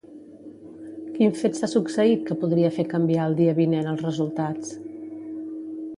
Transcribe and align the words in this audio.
Quin 1.17 1.35
fet 1.41 1.59
s'ha 1.59 1.69
succeït 1.73 2.25
que 2.29 2.39
podria 2.45 2.73
fer 2.79 2.87
canviar 2.95 3.27
el 3.33 3.37
dia 3.43 3.55
vinent 3.63 3.93
els 3.93 4.05
resultats? 4.07 4.77